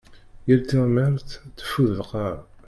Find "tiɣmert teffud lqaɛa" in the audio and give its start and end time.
0.67-2.35